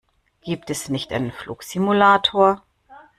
[0.41, 2.63] Gibt es nicht einen Flugsimulator?